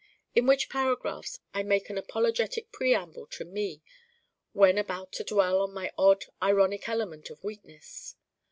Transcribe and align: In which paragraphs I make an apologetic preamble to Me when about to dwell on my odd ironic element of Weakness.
In 0.33 0.47
which 0.47 0.67
paragraphs 0.67 1.37
I 1.53 1.61
make 1.61 1.87
an 1.91 1.97
apologetic 1.99 2.71
preamble 2.71 3.27
to 3.27 3.45
Me 3.45 3.83
when 4.51 4.79
about 4.79 5.11
to 5.11 5.23
dwell 5.23 5.61
on 5.61 5.75
my 5.75 5.91
odd 5.95 6.25
ironic 6.41 6.89
element 6.89 7.29
of 7.29 7.43
Weakness. 7.43 8.15